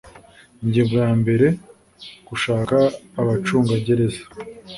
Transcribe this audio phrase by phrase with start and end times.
[0.63, 1.47] Ingingo ya mbere
[2.27, 2.77] Gushaka
[3.21, 4.21] abacungagereza